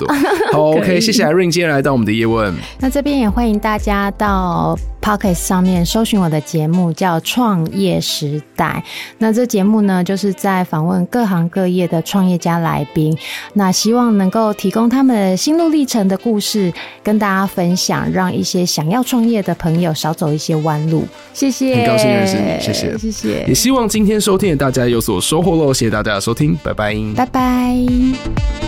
[0.52, 2.54] 好， OK，谢谢 Rain 今天来到我们的叶问。
[2.78, 8.84] 那这边也欢迎大家到 Podcast 上面搜寻我的节目，叫《创业时代》。
[9.16, 13.16] 那这节目呢，就是在访问各行各业的创业家来宾，
[13.54, 16.72] 那希望能够提供他们的心路历程的故事，
[17.02, 21.04] 跟大家分享，让一些想要创业的朋友少走一些弯路。
[21.32, 22.98] 谢谢，很高兴认识你，谢谢。
[22.98, 25.72] 谢谢，也希望今天收听的大家有所收获喽！
[25.72, 28.65] 谢谢大家的收听，拜拜，拜拜。